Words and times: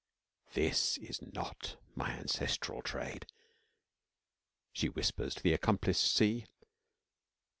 'This 0.53 0.97
is 0.97 1.21
not 1.21 1.77
my 1.93 2.09
ancestral 2.13 2.81
trade,' 2.81 3.27
she 4.73 4.89
whispers 4.89 5.35
to 5.35 5.43
the 5.43 5.53
accomplice 5.53 5.99
sea. 5.99 6.47